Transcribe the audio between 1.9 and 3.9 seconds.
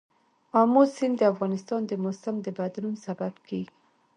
موسم د بدلون سبب کېږي.